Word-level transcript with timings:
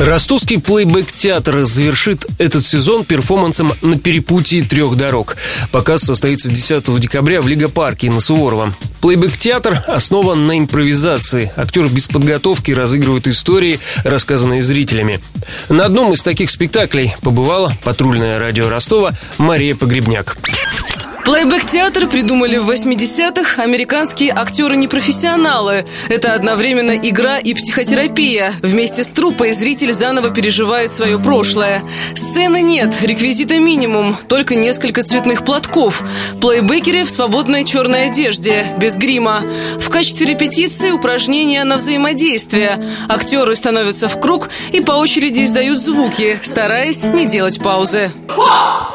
Ростовский 0.00 0.60
плейбэк-театр 0.60 1.64
завершит 1.64 2.26
этот 2.38 2.64
сезон 2.64 3.04
перформансом 3.04 3.72
на 3.80 3.96
перепутье 3.96 4.62
трех 4.62 4.96
дорог. 4.96 5.36
Показ 5.70 6.02
состоится 6.02 6.50
10 6.50 6.98
декабря 6.98 7.40
в 7.40 7.46
Лига-парке 7.46 8.10
на 8.10 8.20
Суворова. 8.20 8.74
Плейбэк-театр 9.00 9.84
основан 9.86 10.46
на 10.46 10.58
импровизации. 10.58 11.52
Актер 11.56 11.86
без 11.86 12.08
подготовки 12.08 12.72
разыгрывает 12.72 13.28
истории, 13.28 13.78
рассказанные 14.02 14.62
зрителями. 14.62 15.20
На 15.68 15.84
одном 15.84 16.12
из 16.12 16.22
таких 16.22 16.50
спектаклей 16.50 17.14
побывала 17.22 17.72
патрульное 17.84 18.40
радио 18.40 18.68
Ростова 18.68 19.12
Мария 19.38 19.76
Погребняк. 19.76 20.36
Плейбэк-театр 21.24 22.06
придумали 22.06 22.58
в 22.58 22.70
80-х 22.70 23.62
американские 23.62 24.30
актеры-непрофессионалы. 24.30 25.86
Это 26.10 26.34
одновременно 26.34 26.92
игра 26.92 27.38
и 27.38 27.54
психотерапия. 27.54 28.52
Вместе 28.60 29.04
с 29.04 29.08
труппой 29.08 29.52
зритель 29.52 29.94
заново 29.94 30.28
переживает 30.28 30.92
свое 30.92 31.18
прошлое. 31.18 31.82
Сцены 32.14 32.60
нет, 32.60 33.00
реквизита 33.00 33.56
минимум, 33.58 34.16
только 34.28 34.54
несколько 34.54 35.02
цветных 35.02 35.46
платков. 35.46 36.02
Плейбекеры 36.42 37.04
в 37.04 37.10
свободной 37.10 37.64
черной 37.64 38.08
одежде, 38.08 38.66
без 38.76 38.96
грима. 38.96 39.42
В 39.80 39.88
качестве 39.88 40.26
репетиции 40.26 40.90
упражнения 40.90 41.64
на 41.64 41.78
взаимодействие. 41.78 42.84
Актеры 43.08 43.56
становятся 43.56 44.08
в 44.08 44.20
круг 44.20 44.50
и 44.72 44.80
по 44.82 44.92
очереди 44.92 45.44
издают 45.44 45.78
звуки, 45.78 46.38
стараясь 46.42 47.02
не 47.04 47.24
делать 47.24 47.62
паузы. 47.62 48.12
Хо! 48.28 48.93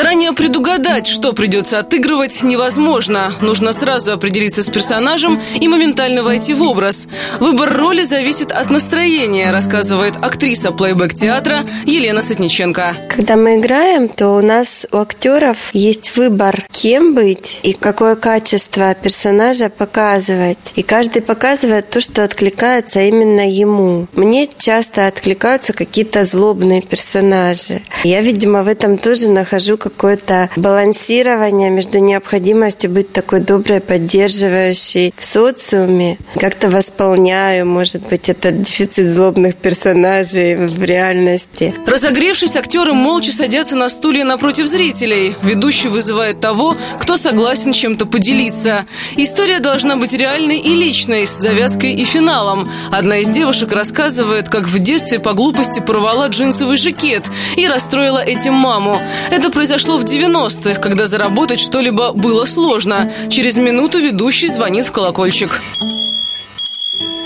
Заранее 0.00 0.32
предугадать, 0.32 1.06
что 1.06 1.34
придется 1.34 1.78
отыгрывать, 1.78 2.42
невозможно. 2.42 3.34
Нужно 3.42 3.74
сразу 3.74 4.12
определиться 4.12 4.62
с 4.62 4.70
персонажем 4.70 5.38
и 5.60 5.68
моментально 5.68 6.22
войти 6.22 6.54
в 6.54 6.62
образ. 6.62 7.06
Выбор 7.38 7.76
роли 7.76 8.04
зависит 8.04 8.50
от 8.50 8.70
настроения, 8.70 9.52
рассказывает 9.52 10.14
актриса 10.22 10.72
плейбэк-театра 10.72 11.66
Елена 11.84 12.22
Сотниченко. 12.22 12.96
Когда 13.10 13.36
мы 13.36 13.58
играем, 13.58 14.08
то 14.08 14.30
у 14.30 14.40
нас 14.40 14.86
у 14.90 14.96
актеров 14.96 15.58
есть 15.74 16.16
выбор, 16.16 16.64
кем 16.72 17.14
быть 17.14 17.58
и 17.62 17.74
какое 17.74 18.16
качество 18.16 18.94
персонажа 18.94 19.68
показывать. 19.68 20.72
И 20.76 20.82
каждый 20.82 21.20
показывает 21.20 21.90
то, 21.90 22.00
что 22.00 22.24
откликается 22.24 23.00
именно 23.02 23.46
ему. 23.46 24.06
Мне 24.14 24.48
часто 24.56 25.08
откликаются 25.08 25.74
какие-то 25.74 26.24
злобные 26.24 26.80
персонажи. 26.80 27.82
Я, 28.02 28.22
видимо, 28.22 28.62
в 28.62 28.68
этом 28.68 28.96
тоже 28.96 29.28
нахожу 29.28 29.76
какое-то 29.90 30.48
балансирование 30.56 31.70
между 31.70 31.98
необходимостью 31.98 32.90
быть 32.90 33.12
такой 33.12 33.40
доброй, 33.40 33.80
поддерживающей 33.80 35.12
в 35.16 35.24
социуме. 35.24 36.18
Как-то 36.38 36.70
восполняю, 36.70 37.66
может 37.66 38.06
быть, 38.08 38.28
этот 38.28 38.62
дефицит 38.62 39.08
злобных 39.08 39.56
персонажей 39.56 40.54
в 40.56 40.82
реальности. 40.82 41.74
Разогревшись, 41.86 42.56
актеры 42.56 42.92
молча 42.92 43.32
садятся 43.32 43.76
на 43.76 43.88
стулья 43.88 44.24
напротив 44.24 44.66
зрителей. 44.66 45.34
Ведущий 45.42 45.88
вызывает 45.88 46.40
того, 46.40 46.76
кто 47.00 47.16
согласен 47.16 47.72
чем-то 47.72 48.06
поделиться. 48.06 48.86
История 49.16 49.58
должна 49.58 49.96
быть 49.96 50.12
реальной 50.12 50.58
и 50.58 50.74
личной, 50.74 51.26
с 51.26 51.38
завязкой 51.38 51.94
и 51.94 52.04
финалом. 52.04 52.70
Одна 52.92 53.18
из 53.18 53.28
девушек 53.28 53.72
рассказывает, 53.72 54.48
как 54.48 54.68
в 54.68 54.78
детстве 54.78 55.18
по 55.18 55.32
глупости 55.32 55.80
порвала 55.80 56.28
джинсовый 56.28 56.76
жакет 56.76 57.24
и 57.56 57.66
расстроила 57.66 58.22
этим 58.22 58.54
маму. 58.54 59.00
Это 59.30 59.50
произошло 59.50 59.69
произошло 59.70 59.98
в 59.98 60.04
90-х, 60.04 60.80
когда 60.80 61.06
заработать 61.06 61.60
что-либо 61.60 62.10
было 62.10 62.44
сложно. 62.44 63.08
Через 63.28 63.54
минуту 63.56 64.00
ведущий 64.00 64.48
звонит 64.48 64.84
в 64.84 64.90
колокольчик. 64.90 65.60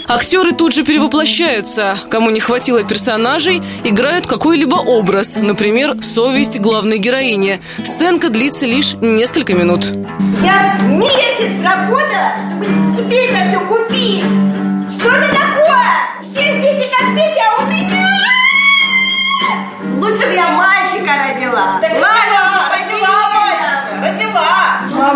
Актеры 0.07 0.53
тут 0.53 0.75
же 0.75 0.85
перевоплощаются. 0.85 1.97
Кому 2.11 2.29
не 2.29 2.41
хватило 2.41 2.85
персонажей, 2.85 3.63
играют 3.83 4.27
какой-либо 4.27 4.75
образ. 4.75 5.39
Например, 5.39 6.03
совесть 6.03 6.61
главной 6.61 6.99
героини. 6.99 7.63
Сценка 7.83 8.29
длится 8.29 8.67
лишь 8.67 8.93
несколько 9.01 9.55
минут. 9.55 9.93
Я 10.43 10.77
месяц 10.83 11.65
работала, 11.65 12.35
чтобы 12.51 12.67
теперь 12.99 13.33
на 13.33 13.49
все 13.49 13.61
купить. 13.61 14.23
Что 14.99 15.09
это 15.09 15.29
такое? 15.29 15.95
Все 16.23 16.61
дети 16.61 16.91
как 16.95 17.15
дети, 17.15 17.41
а 17.41 17.63
у 17.63 17.67
меня... 17.69 18.05
Лучше 19.99 20.27
бы 20.27 20.35
я 20.35 20.49
мальчика 20.51 21.11
родила. 21.27 21.79
Так 21.81 22.24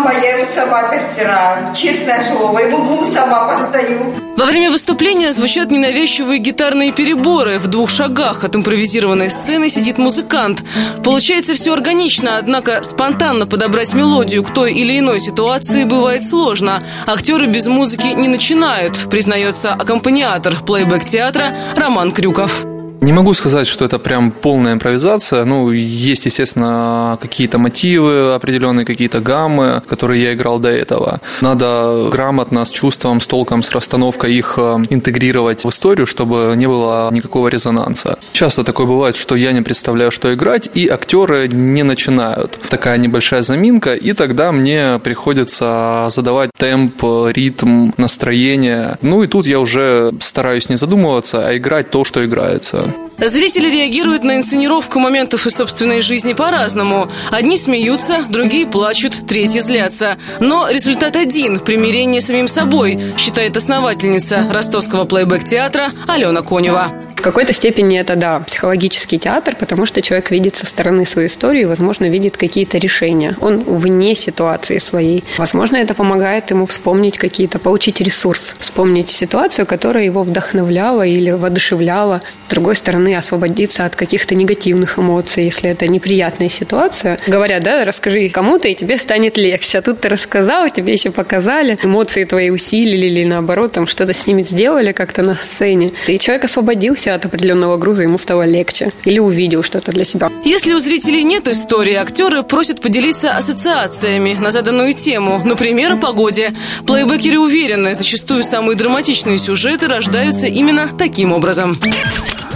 Мама, 0.09 0.21
я 0.23 0.37
его 0.37 0.51
сама 0.55 0.83
постираю. 0.83 1.75
Честное 1.75 2.23
слово, 2.23 2.59
и 2.59 2.71
в 2.71 2.73
углу 2.73 3.05
сама 3.13 3.47
постою. 3.47 3.99
Во 4.35 4.45
время 4.45 4.71
выступления 4.71 5.31
звучат 5.33 5.69
ненавязчивые 5.69 6.39
гитарные 6.39 6.91
переборы. 6.91 7.59
В 7.59 7.67
двух 7.67 7.91
шагах 7.91 8.43
от 8.43 8.55
импровизированной 8.55 9.29
сцены 9.29 9.69
сидит 9.69 9.99
музыкант. 9.99 10.63
Получается 11.03 11.53
все 11.53 11.73
органично, 11.73 12.37
однако 12.37 12.81
спонтанно 12.81 13.45
подобрать 13.45 13.93
мелодию 13.93 14.43
к 14.43 14.51
той 14.51 14.73
или 14.73 14.97
иной 14.97 15.19
ситуации 15.19 15.83
бывает 15.83 16.25
сложно. 16.25 16.81
Актеры 17.05 17.45
без 17.45 17.67
музыки 17.67 18.07
не 18.07 18.29
начинают, 18.29 19.09
признается 19.11 19.73
аккомпаниатор 19.73 20.55
плейбэк-театра 20.65 21.55
Роман 21.75 22.11
Крюков. 22.11 22.68
Не 23.01 23.13
могу 23.13 23.33
сказать, 23.33 23.65
что 23.65 23.85
это 23.85 23.97
прям 23.97 24.31
полная 24.31 24.73
импровизация. 24.73 25.45
Ну, 25.45 25.71
есть, 25.71 26.25
естественно, 26.25 27.17
какие-то 27.21 27.57
мотивы, 27.57 28.33
определенные 28.33 28.85
какие-то 28.85 29.21
гаммы, 29.21 29.81
которые 29.87 30.21
я 30.23 30.33
играл 30.33 30.59
до 30.59 30.69
этого. 30.69 31.21
Надо 31.41 32.09
грамотно, 32.11 32.65
с 32.65 32.71
чувством, 32.71 33.21
с 33.21 33.27
толком, 33.27 33.63
с 33.63 33.71
расстановкой 33.71 34.33
их 34.33 34.55
э, 34.57 34.77
интегрировать 34.89 35.63
в 35.63 35.69
историю, 35.69 36.05
чтобы 36.05 36.53
не 36.57 36.67
было 36.67 37.09
никакого 37.11 37.47
резонанса. 37.47 38.19
Часто 38.33 38.63
такое 38.65 38.85
бывает, 38.85 39.15
что 39.15 39.35
я 39.35 39.53
не 39.53 39.61
представляю, 39.61 40.11
что 40.11 40.33
играть, 40.33 40.69
и 40.73 40.89
актеры 40.89 41.47
не 41.47 41.83
начинают. 41.83 42.59
Такая 42.69 42.97
небольшая 42.97 43.43
заминка, 43.43 43.93
и 43.93 44.11
тогда 44.11 44.51
мне 44.51 44.99
приходится 45.01 46.07
задавать 46.09 46.51
темп, 46.57 47.01
ритм, 47.31 47.91
настроение. 47.95 48.97
Ну 49.01 49.23
и 49.23 49.27
тут 49.27 49.47
я 49.47 49.59
уже 49.59 50.11
стараюсь 50.19 50.69
не 50.69 50.75
задумываться, 50.75 51.47
а 51.47 51.55
играть 51.55 51.89
то, 51.89 52.03
что 52.03 52.25
играется. 52.25 52.88
Зрители 53.17 53.69
реагируют 53.69 54.23
на 54.23 54.37
инсценировку 54.37 54.99
моментов 54.99 55.45
из 55.45 55.55
собственной 55.55 56.01
жизни 56.01 56.33
по-разному. 56.33 57.11
Одни 57.31 57.57
смеются, 57.57 58.23
другие 58.29 58.65
плачут, 58.65 59.27
третьи 59.27 59.59
злятся. 59.59 60.17
Но 60.39 60.69
результат 60.69 61.15
один– 61.17 61.59
примирение 61.59 62.21
с 62.21 62.27
самим 62.27 62.47
собой, 62.47 62.99
считает 63.17 63.57
основательница 63.57 64.47
ростовского 64.51 65.03
плейбэк-театра 65.03 65.91
Алена 66.07 66.41
Конева. 66.41 67.08
В 67.19 67.21
какой-то 67.21 67.51
степени 67.51 67.99
это, 67.99 68.15
да, 68.15 68.39
психологический 68.39 69.19
театр, 69.19 69.53
потому 69.59 69.85
что 69.85 70.01
человек 70.01 70.31
видит 70.31 70.55
со 70.55 70.65
стороны 70.65 71.05
свою 71.05 71.27
историю 71.27 71.63
и, 71.63 71.65
возможно, 71.65 72.05
видит 72.05 72.37
какие-то 72.37 72.77
решения. 72.77 73.35
Он 73.41 73.57
вне 73.59 74.15
ситуации 74.15 74.77
своей. 74.77 75.25
Возможно, 75.37 75.75
это 75.75 75.93
помогает 75.93 76.49
ему 76.49 76.65
вспомнить 76.65 77.17
какие-то, 77.17 77.59
получить 77.59 77.99
ресурс, 77.99 78.55
вспомнить 78.59 79.09
ситуацию, 79.09 79.65
которая 79.65 80.05
его 80.05 80.23
вдохновляла 80.23 81.05
или 81.05 81.31
воодушевляла. 81.31 82.21
С 82.25 82.49
другой 82.49 82.77
стороны, 82.77 83.13
освободиться 83.17 83.83
от 83.83 83.97
каких-то 83.97 84.33
негативных 84.33 84.97
эмоций, 84.97 85.43
если 85.43 85.69
это 85.69 85.89
неприятная 85.89 86.47
ситуация. 86.47 87.19
Говорят, 87.27 87.63
да, 87.63 87.83
расскажи 87.83 88.29
кому-то, 88.29 88.69
и 88.69 88.75
тебе 88.75 88.97
станет 88.97 89.37
легче. 89.37 89.79
А 89.79 89.81
тут 89.81 89.99
ты 89.99 90.07
рассказал, 90.07 90.69
тебе 90.69 90.93
еще 90.93 91.11
показали, 91.11 91.77
эмоции 91.83 92.23
твои 92.23 92.49
усилили 92.49 93.07
или 93.07 93.25
наоборот, 93.25 93.73
там 93.73 93.87
что-то 93.87 94.13
с 94.13 94.25
ними 94.25 94.41
сделали 94.41 94.93
как-то 94.93 95.21
на 95.21 95.35
сцене. 95.35 95.91
И 96.07 96.17
человек 96.17 96.45
освободился 96.45 97.08
от 97.15 97.25
определенного 97.25 97.77
груза, 97.77 98.03
ему 98.03 98.17
стало 98.17 98.43
легче. 98.43 98.91
Или 99.05 99.19
увидел 99.19 99.63
что-то 99.63 99.91
для 99.91 100.05
себя. 100.05 100.31
Если 100.43 100.73
у 100.73 100.79
зрителей 100.79 101.23
нет 101.23 101.47
истории, 101.47 101.93
актеры 101.93 102.43
просят 102.43 102.81
поделиться 102.81 103.35
ассоциациями 103.37 104.33
на 104.33 104.51
заданную 104.51 104.93
тему. 104.93 105.41
Например, 105.43 105.93
о 105.93 105.97
погоде. 105.97 106.53
Плейбекеры 106.85 107.39
уверены, 107.39 107.95
зачастую 107.95 108.43
самые 108.43 108.75
драматичные 108.75 109.37
сюжеты 109.37 109.87
рождаются 109.87 110.47
именно 110.47 110.89
таким 110.97 111.31
образом. 111.31 111.79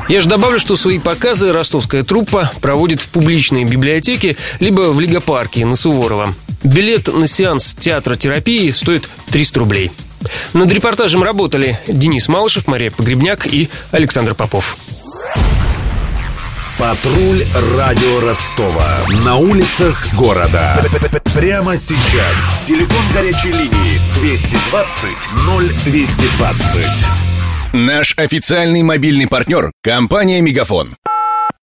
Я 0.09 0.21
же 0.21 0.27
добавлю, 0.27 0.59
что 0.59 0.75
свои 0.75 1.00
показы 1.00 1.53
ростовская 1.53 2.03
труппа 2.03 2.51
проводит 2.61 3.01
в 3.01 3.09
публичной 3.09 3.63
библиотеке 3.63 4.35
либо 4.59 4.91
в 4.91 5.00
Лигопарке 5.00 5.65
на 5.65 5.75
Суворова. 5.75 6.35
Билет 6.63 7.13
на 7.13 7.27
сеанс 7.27 7.75
театра 7.77 8.15
терапии 8.15 8.71
стоит 8.71 9.09
300 9.31 9.59
рублей. 9.59 9.91
Над 10.53 10.71
репортажем 10.71 11.23
работали 11.23 11.79
Денис 11.87 12.27
Малышев, 12.27 12.67
Мария 12.67 12.91
Погребняк 12.91 13.47
и 13.47 13.69
Александр 13.91 14.35
Попов. 14.35 14.77
Патруль 16.77 17.43
радио 17.77 18.19
Ростова. 18.21 18.99
На 19.23 19.37
улицах 19.37 20.07
города. 20.15 20.83
Прямо 21.35 21.77
сейчас. 21.77 22.59
Телефон 22.65 23.03
горячей 23.13 23.51
линии 23.51 23.99
220 24.19 25.09
0220. 25.79 26.85
Наш 27.73 28.17
официальный 28.17 28.83
мобильный 28.83 29.27
партнер– 29.27 29.71
компания 29.83 30.41
«Мегафон». 30.41 30.95